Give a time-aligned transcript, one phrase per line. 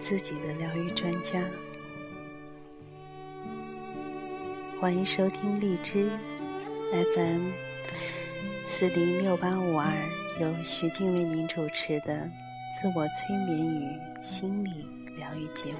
[0.00, 1.40] 自己的疗愈专家。
[4.80, 6.10] 欢迎收听荔枝
[7.14, 7.50] FM
[8.66, 9.92] 四零六八五二，
[10.40, 12.28] 由徐静为您主持的
[12.80, 14.86] 自我催眠与心理
[15.18, 15.78] 疗愈节目。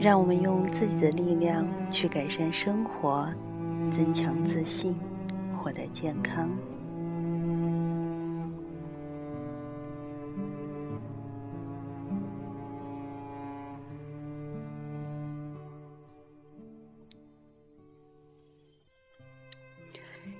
[0.00, 1.33] 让我们用自己的力
[2.04, 3.26] 去改善生活，
[3.90, 4.94] 增强自信，
[5.56, 6.54] 获得健康。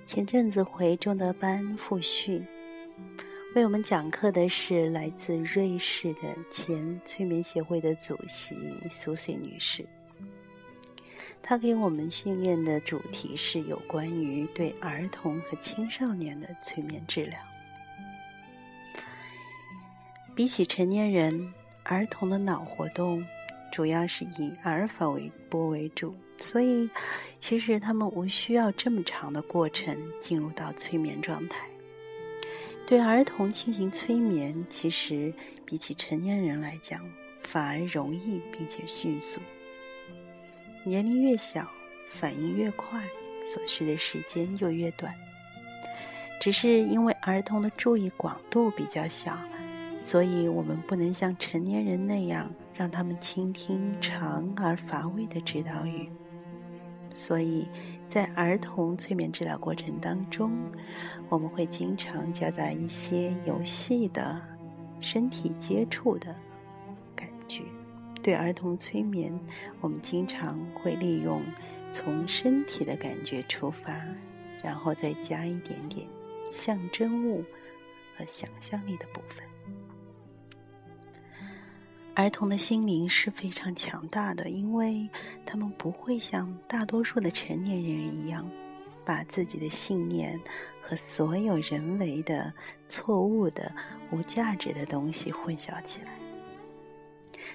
[0.07, 2.47] 前阵子回中德班复训，
[3.57, 8.55] 为我们讲课的是来自瑞士的前催眠协会的主席
[8.91, 9.83] 苏西女士。
[11.47, 17.39] 她给我们训练的主题是有关于对儿童和青少年的催眠治疗。
[20.34, 23.23] 比起成年人，儿童的脑活动
[23.70, 26.17] 主要是以阿尔法为波为主。
[26.39, 26.89] 所以，
[27.39, 31.68] 其实他们无需要这么长的过程进入到催眠状态。
[32.86, 35.33] 对儿童进行催眠，其实
[35.67, 37.07] 比起成年人来讲，
[37.42, 39.41] 反而容易并且迅速。
[40.84, 41.67] 年龄越小，
[42.11, 43.02] 反应越快，
[43.46, 45.14] 所需的时间就越短。
[46.39, 49.39] 只是因为儿童的注意广度比较小，
[49.98, 56.11] 所以我们不能像成年人那样让他们倾听长而乏味的指导语。
[57.14, 57.67] 所以，
[58.08, 60.50] 在儿童催眠治疗过程当中，
[61.28, 64.39] 我们会经常夹杂一些游戏的、
[65.00, 66.34] 身体接触的。
[68.24, 69.39] 对儿童催眠，
[69.83, 71.42] 我们经常会利用
[71.92, 74.02] 从身体的感觉出发，
[74.62, 76.08] 然后再加一点点
[76.51, 77.45] 象征物
[78.17, 79.45] 和想象力的部分。
[82.14, 85.06] 儿童的心灵是非常强大的，因为
[85.45, 88.51] 他们不会像大多数的成年人一样，
[89.05, 90.41] 把自己的信念
[90.80, 92.51] 和所有人为的、
[92.89, 93.70] 错误的、
[94.11, 96.23] 无价值的东西混淆起来。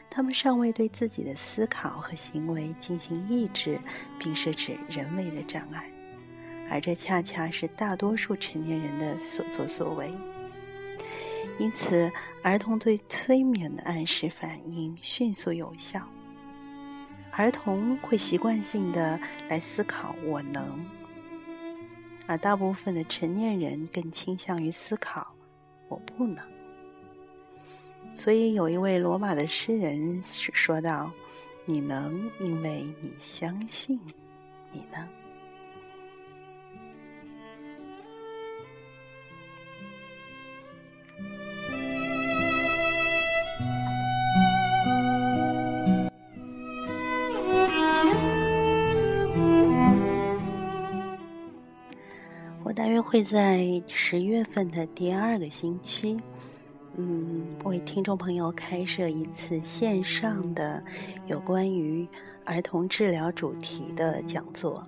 [0.09, 3.79] 他们尚未对自己的思考和行为进行抑制，
[4.17, 5.89] 并设置人为的障碍，
[6.69, 10.11] 而这恰恰是大多数成年人的所作所为。
[11.59, 12.11] 因此，
[12.41, 16.01] 儿童对催眠的暗示反应迅速有效。
[17.31, 20.85] 儿童会习惯性的来思考“我能”，
[22.27, 25.35] 而大部分的成年人更倾向于思考
[25.87, 26.43] “我不能”。
[28.15, 31.11] 所以，有一位罗马的诗人是说道
[31.65, 33.99] ：“你能，因为你相信，
[34.71, 35.07] 你呢。”
[52.63, 56.15] 我大约。”会在十月份的第二个星期，
[56.97, 60.83] 嗯，为听众朋友开设一次线上的
[61.27, 62.07] 有关于
[62.43, 64.85] 儿童治疗主题的讲座。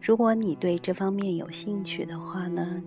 [0.00, 2.82] 如果你对这方面有兴趣的话呢，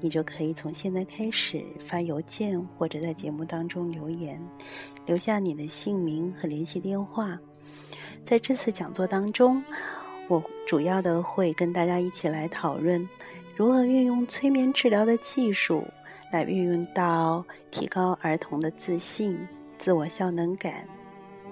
[0.00, 4.40] 你就可以从现在开始发邮件或者在节目当中留言，
[5.06, 7.38] 留下你的姓名和联系电话。
[8.24, 9.62] 在这次讲座当中，
[10.28, 13.08] 我主要的会跟大家一起来讨论。
[13.54, 15.82] 如何运用催眠治疗的技术
[16.32, 19.38] 来运用到提高儿童的自信、
[19.78, 20.88] 自我效能感，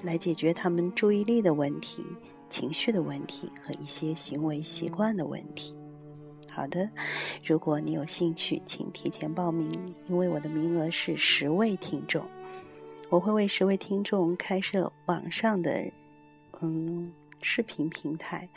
[0.03, 2.05] 来解决他们注意力的问题、
[2.51, 5.77] 情绪的问题和一些行为习惯的问题？
[6.51, 6.89] 好的，
[7.45, 12.25] 如果你有兴趣，请提前报名，因为我的名额是十位听众，
[13.09, 15.91] 我会为十位听众开设网上的
[16.61, 17.13] 嗯
[17.43, 18.49] 视频平台，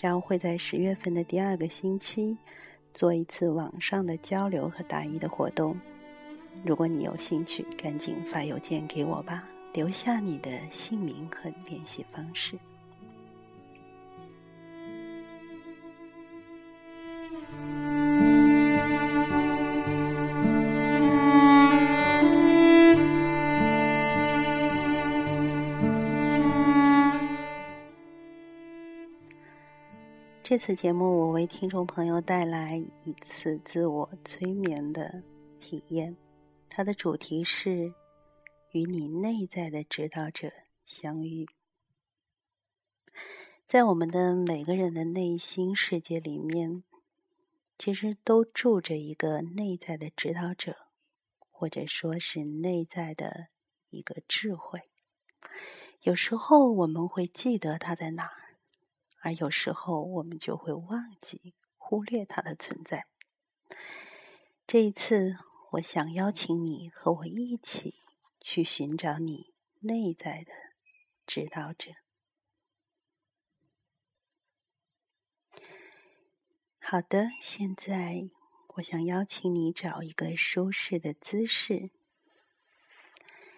[0.00, 2.36] 然后会在十月份的第二个星期。
[2.96, 5.78] 做一次网上的交流和答疑的活动。
[6.64, 12.58] 如果你有兴趣，赶紧发邮件给我吧，留下你的姓名和联系方式。
[30.56, 35.22] 这次节目，我为听众朋友带来一次自我催眠的
[35.60, 36.16] 体验，
[36.70, 37.92] 它的主题是
[38.70, 40.50] 与你内在的指导者
[40.86, 41.46] 相遇。
[43.66, 46.82] 在我们的每个人的内心世界里面，
[47.76, 50.74] 其实都住着一个内在的指导者，
[51.50, 53.48] 或者说是内在的
[53.90, 54.80] 一个智慧。
[56.00, 58.45] 有时候我们会记得他在哪儿，
[59.26, 63.08] 而有时候我们就会忘记、忽略它的存在。
[64.68, 65.36] 这一次，
[65.72, 68.04] 我想邀请你和我一起
[68.38, 70.52] 去寻找你内在的
[71.26, 71.90] 指导者。
[76.78, 78.30] 好的，现在
[78.76, 81.90] 我想邀请你找一个舒适的姿势，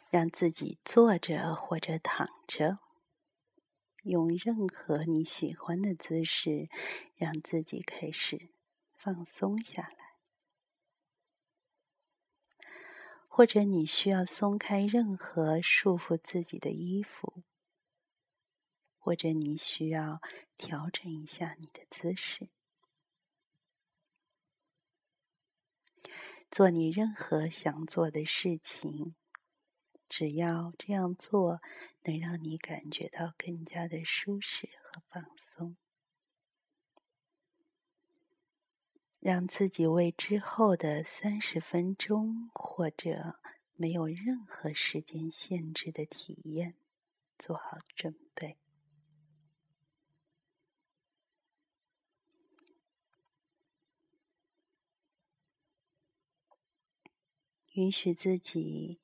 [0.08, 2.78] 让自己坐着或者躺着，
[4.08, 6.68] 用任何你喜欢的姿势，
[7.14, 8.48] 让自己开始
[8.96, 10.08] 放松下来。
[13.26, 17.44] 或者你需要松开任何束缚自己的衣服，
[18.98, 20.20] 或者你需要
[20.56, 22.48] 调整一下你的姿势。
[26.50, 29.14] 做你任何想做的事情，
[30.08, 31.60] 只要这样做
[32.04, 35.76] 能让你感觉到更加的舒适和放松，
[39.20, 43.38] 让自己为之后的三十分钟或者
[43.74, 46.74] 没有任何时间限制的体验
[47.38, 48.56] 做好准备。
[57.74, 58.98] 允许自己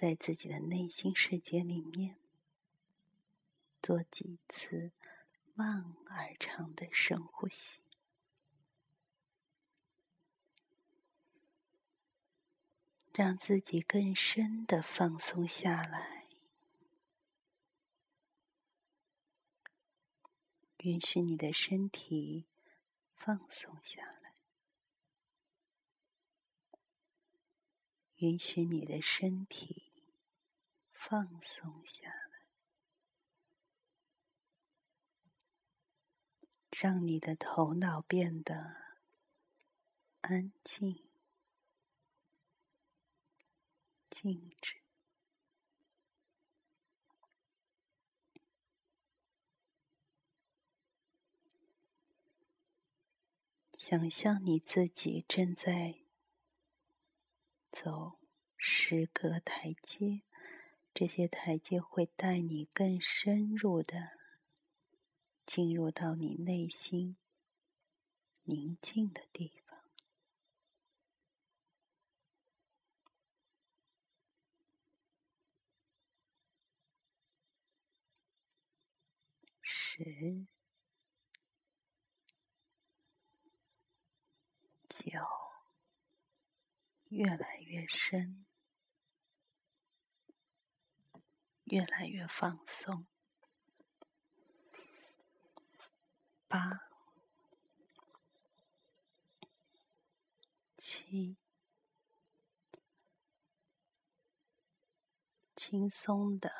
[0.00, 2.16] 在自己的内心世界里面
[3.82, 4.92] 做几次
[5.54, 7.80] 慢而长的深呼吸，
[13.12, 16.28] 让自己更深的放松下来。
[20.76, 22.46] 允许你的身体
[23.16, 24.36] 放松下来。
[28.18, 29.87] 允许你的身体
[31.00, 32.42] 放松下来，
[36.72, 38.76] 让你的头脑变得
[40.22, 41.08] 安静、
[44.10, 44.82] 静止。
[53.72, 56.00] 想象你自己正在。
[57.70, 58.18] 走
[58.56, 60.22] 十个台阶，
[60.98, 64.18] 这些台阶会带你更深入的
[65.46, 67.16] 进入到你内心
[68.42, 69.78] 宁静的地方。
[79.62, 80.48] 十、
[84.88, 85.48] 九。
[87.10, 88.44] 越来越深，
[91.70, 93.06] 越来越放松。
[96.48, 96.88] 八、
[100.78, 101.36] 七，
[105.54, 106.50] 轻松的、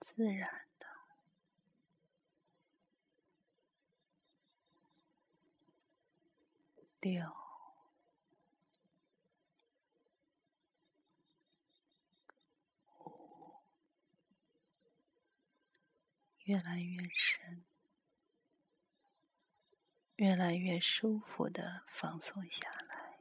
[0.00, 0.88] 自然的。
[7.00, 7.39] 六。
[16.50, 17.64] 越来越深，
[20.16, 23.20] 越来越舒服的放松下来。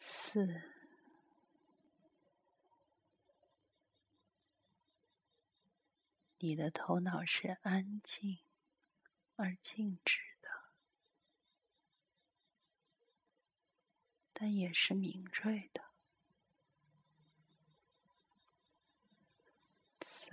[0.00, 0.62] 四，
[6.38, 8.40] 你的头脑是安静
[9.36, 10.48] 而静止的，
[14.32, 15.91] 但也是敏锐的。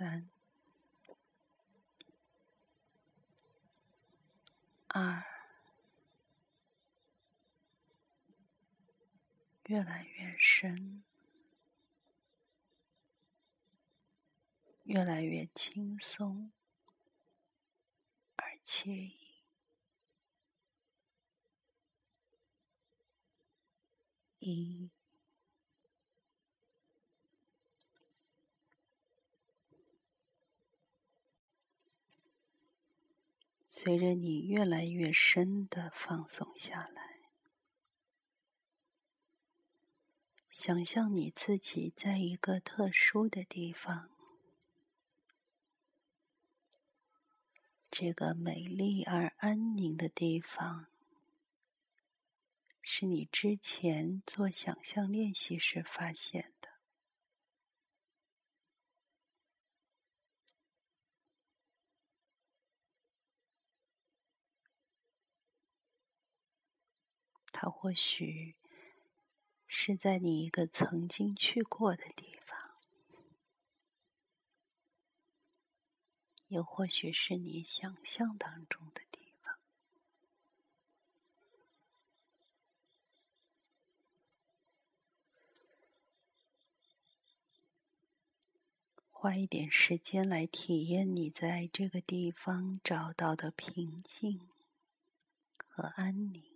[0.00, 0.30] 三、
[4.88, 5.22] 二，
[9.66, 11.04] 越来越深，
[14.84, 16.50] 越来越轻松
[18.36, 19.18] 而惬意。
[24.38, 24.99] 一。
[33.82, 37.18] 随着你越来越深的放松下来，
[40.50, 44.10] 想象你自己在一个特殊的地方，
[47.90, 50.88] 这个美丽而安宁的地方，
[52.82, 56.68] 是你之前做想象练习时发现的。
[67.62, 68.54] 它或许
[69.66, 72.58] 是在你一个曾经去过的地方，
[76.48, 79.58] 又或许是你想象当中的地方。
[89.10, 94.48] 花一点时间来体验你在这个地方找到的平静
[95.68, 96.49] 和安宁。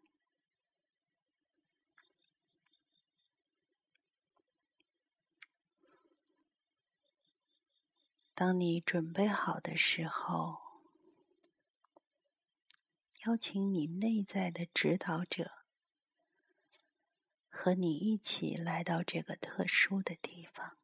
[8.37, 10.59] 当你准备好的时候，
[13.27, 15.53] 邀请你内在的指导者
[17.49, 20.77] 和你一起来到这个特殊的地方。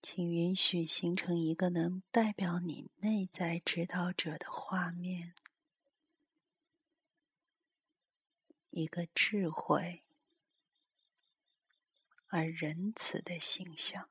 [0.00, 5.34] 请允许形成一个能代表你内在指导者的画面。
[8.76, 10.02] 一个智慧
[12.26, 14.10] 而仁慈的形象，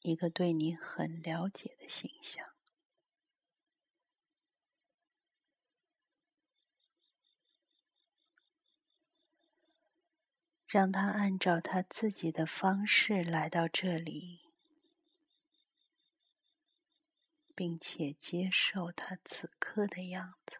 [0.00, 2.44] 一个对你很了解的形象，
[10.66, 14.45] 让他按照他自己的方式来到这里。
[17.56, 20.58] 并且接受他此刻的样子。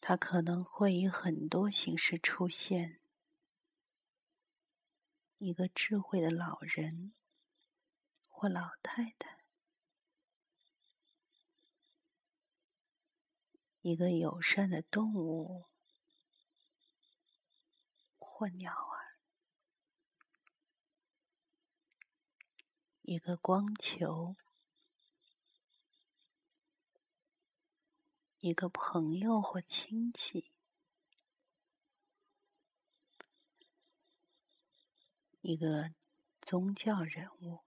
[0.00, 3.00] 他可能会以很多形式出现：
[5.38, 7.12] 一个智慧的老人
[8.28, 9.40] 或老太太，
[13.80, 15.66] 一个友善的动物。
[18.38, 19.16] 或鸟儿，
[23.00, 24.36] 一个光球，
[28.40, 30.52] 一个朋友或亲戚，
[35.40, 35.94] 一个
[36.42, 37.60] 宗教人物。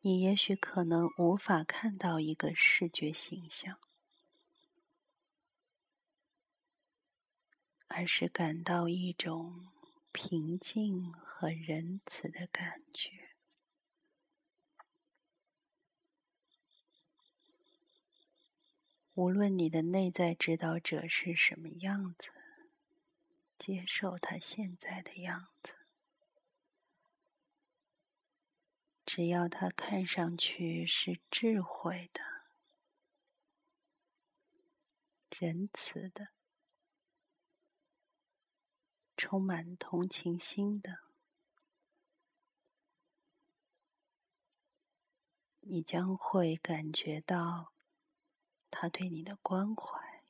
[0.00, 3.89] 你也许可能无法看到一个视觉形象。
[7.92, 9.68] 而是感到一种
[10.12, 13.30] 平静和仁慈的感觉。
[19.14, 22.30] 无论你的内在指导者是什么样子，
[23.58, 25.74] 接受他现在的样子，
[29.04, 32.22] 只要他看上去是智慧的、
[35.28, 36.28] 仁慈的。
[39.22, 41.00] 充满同情心的，
[45.60, 47.74] 你将会感觉到
[48.70, 50.24] 他对你的关怀，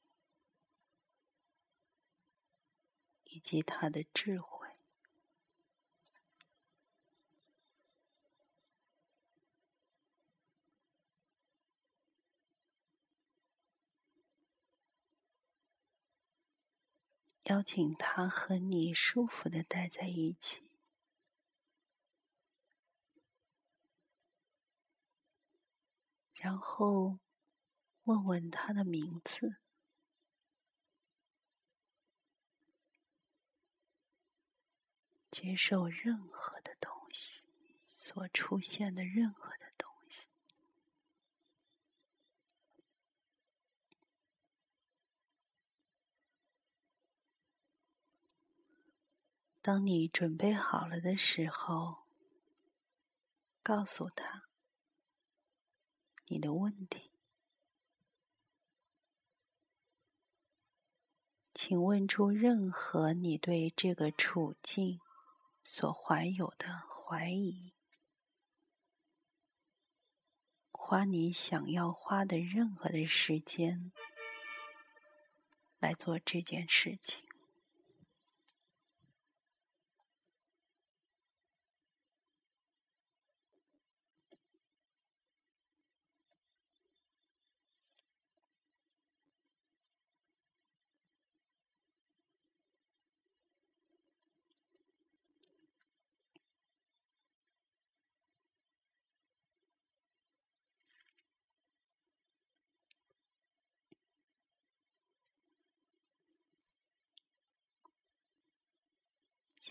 [3.23, 4.60] 以及他的智慧。
[17.45, 20.63] 邀请他和你舒服的待在一起，
[26.35, 27.19] 然后
[28.05, 29.57] 问问他的名字，
[35.31, 37.45] 接受任何的东西
[37.85, 40.29] 所出现的任何的东西。
[49.63, 51.99] 当你准备好了的时候，
[53.63, 54.45] 告诉他
[56.29, 57.11] 你的问题，
[61.53, 64.99] 请问出任何你对这个处境
[65.63, 67.75] 所怀有的怀疑，
[70.73, 73.93] 花你想要花的任何的时间
[75.79, 77.30] 来做这件事情。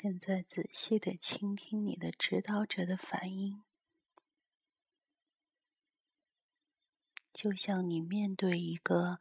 [0.01, 3.61] 现在仔细的倾听你的指导者的反应，
[7.33, 9.19] 就像你面对一个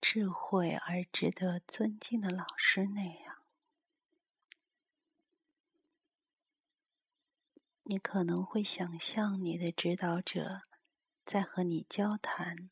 [0.00, 3.42] 智慧而值得尊敬的老师那样。
[7.82, 10.62] 你可能会想象你的指导者
[11.26, 12.70] 在和你交谈，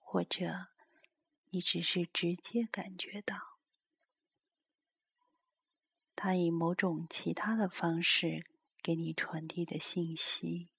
[0.00, 0.66] 或者
[1.50, 3.55] 你只是直接感觉到。
[6.16, 8.46] 他以某种其他的方式
[8.82, 10.70] 给你传递的信息，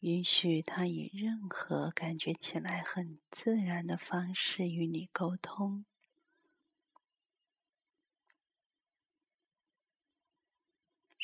[0.00, 5.84] 允许他以任何感觉起来很自然的方式与你沟通。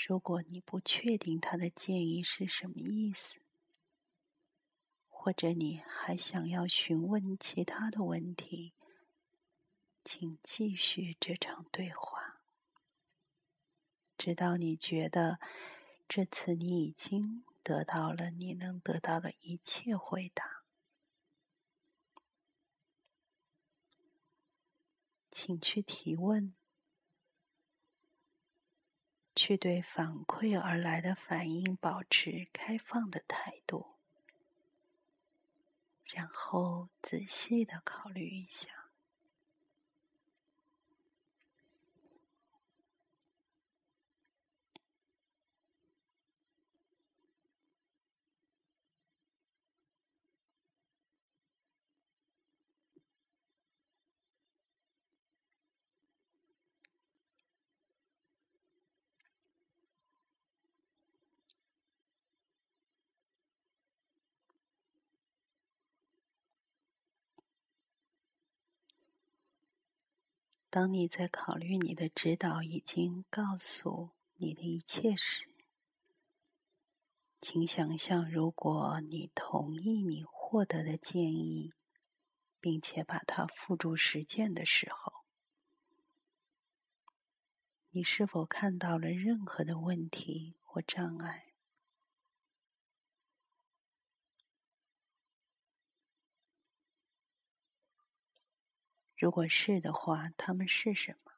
[0.06, 3.40] 如果你不确定他的建议是什么意思，
[5.08, 8.75] 或者你还想要询问其他的问题。
[10.08, 12.38] 请继续这场对话，
[14.16, 15.40] 直到你觉得
[16.06, 20.62] 这次你已经得到了你能得到的一切回答。
[25.32, 26.54] 请去提问，
[29.34, 33.96] 去对反馈而来的反应保持开放的态度，
[36.04, 38.75] 然后仔细的考虑一下。
[70.76, 75.48] 当你在考虑你的指导已经告诉你的一切时，
[77.40, 81.72] 请想象，如果你同意你获得的建议，
[82.60, 85.24] 并且把它付诸实践的时候，
[87.88, 91.54] 你是否看到了任何的问题或障碍？
[99.16, 101.32] 如果是的话，他们是什么？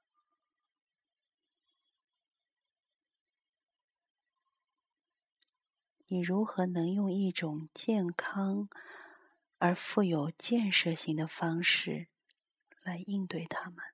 [6.09, 8.69] 你如何能用一种健康
[9.59, 12.09] 而富有建设性的方式
[12.83, 13.85] 来应对他们？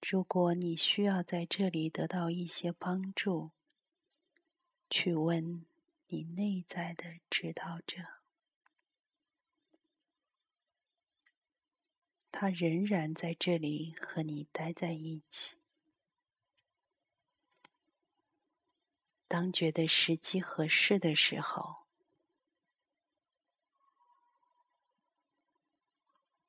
[0.00, 3.52] 如果你需要在这里得到一些帮助，
[4.94, 5.64] 去问
[6.08, 8.02] 你内在的指导者，
[12.30, 15.56] 他仍然在这里和你待在一起。
[19.26, 21.86] 当觉得时机合适的时候，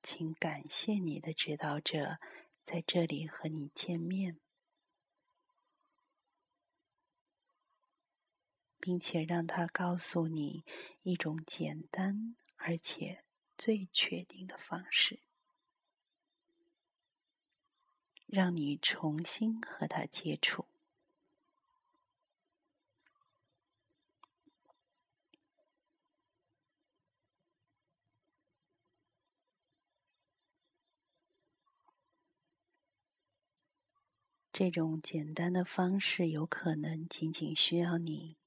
[0.01, 2.17] 请感谢你的指导者
[2.65, 4.42] 在这里和你见面。
[8.85, 10.65] 并且让他告诉你
[11.03, 13.23] 一种简单而且
[13.57, 15.21] 最确定的方式，
[18.25, 20.65] 让你重新和他接触。
[34.51, 38.42] 这种简单的方式有可能仅仅需要你。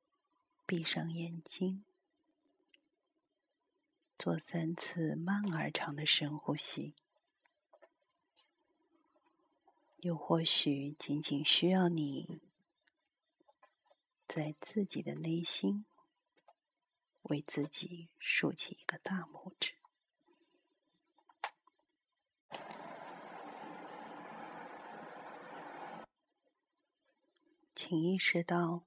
[0.66, 1.84] 闭上眼睛
[4.18, 6.96] 做三次慢而长的深呼吸。
[10.00, 12.40] 又或许仅仅需要你
[14.26, 15.86] 在自己的内心
[17.22, 19.74] 为自己竖起一个大拇指。
[27.72, 28.82] 请意识到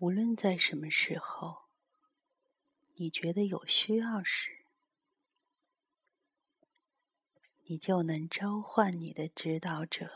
[0.00, 1.64] 无论在什么时候，
[2.94, 4.64] 你觉得有需要时，
[7.64, 10.10] 你就能召唤你的指导者，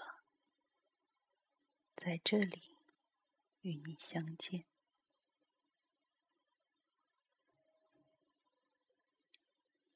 [1.95, 2.79] 在这里
[3.61, 4.65] 与你相见。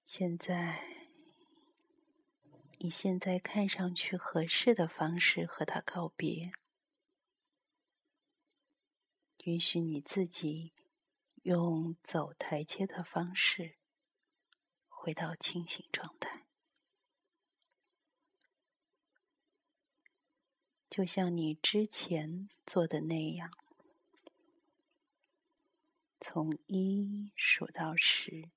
[0.04, 0.84] 现在，
[2.76, 6.52] 以现在看上去合适的方式和他告别。
[9.44, 10.72] 允许你自己
[11.42, 13.76] 用走台阶的方式
[14.88, 16.44] 回到清醒状态，
[20.90, 23.50] 就像你之前做的那样，
[26.20, 28.50] 从一数到十。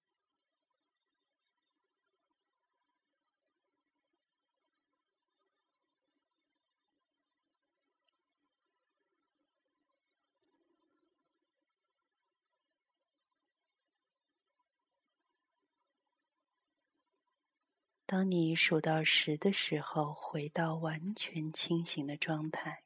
[18.11, 22.83] 当你数到十的时候，回到完全清醒的状态，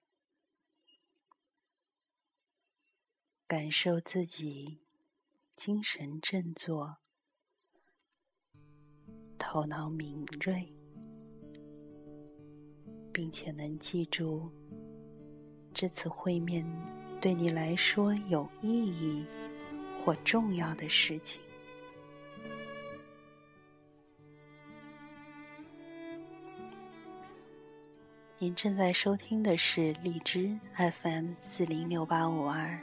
[3.47, 4.83] 感受自己
[5.55, 6.97] 精神振作、
[9.39, 10.71] 头脑敏锐，
[13.11, 14.47] 并且能记住
[15.73, 16.63] 这次会面
[17.19, 19.25] 对你来说有意义
[19.97, 21.41] 或重要的事情。
[28.37, 30.59] 您正在收听的是荔枝
[31.01, 32.77] FM 四零六八五二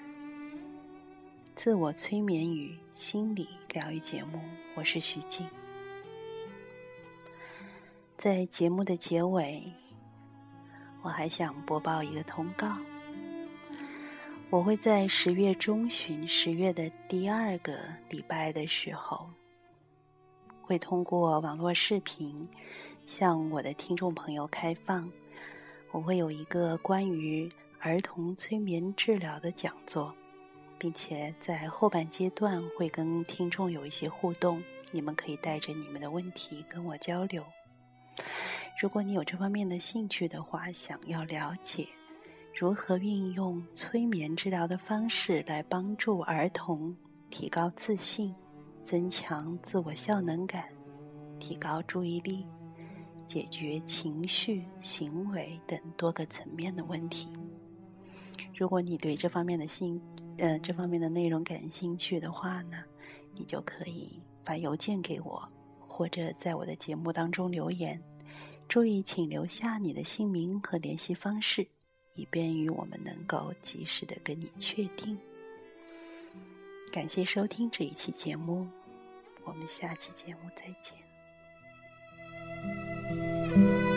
[1.55, 4.41] 自我催眠与心理疗愈节目，
[4.75, 5.47] 我是徐静。
[8.17, 9.63] 在节目的结尾，
[11.03, 12.75] 我还想播报一个通告：
[14.49, 19.29] 我会在十月中旬，十月的第二个礼拜的时候，
[20.63, 22.49] 会通过网络视频
[23.05, 25.13] 向我的听众朋友开放。
[25.93, 27.47] 我会有一个关于
[27.79, 30.15] 儿童催眠治疗的讲座，
[30.79, 37.45] 并且在后半阶段会跟听众有一些互动，你们可以带着你们的问题跟我交流。
[38.81, 41.87] 如果你有这方面的兴趣的话，想要了解
[42.59, 46.97] 如何运用催眠治疗的方式来帮助儿童
[47.29, 48.35] 提高自信、
[48.83, 50.65] 增强自我效能感、
[51.39, 52.47] 提高注意力。
[53.27, 57.29] 解决情绪、行为等多个层面的问题。
[58.55, 60.01] 如果你对这方面的兴，
[60.39, 62.83] 呃，这方面的内容感兴趣的话呢，
[63.35, 65.49] 你就可以发邮件给我，
[65.81, 68.03] 或者在我的节目当中留言。
[68.69, 71.67] 注意，请留下你的姓名和联系方式，
[72.15, 75.19] 以便于我们能够及时的跟你确定。
[76.93, 78.67] 感谢收听这一期节目，
[79.45, 81.02] 我们下期节目再见。
[83.55, 83.92] Thank you.